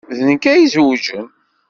D 0.17 0.19
nekk 0.29 0.43
ay 0.51 0.61
izewjen. 0.65 1.27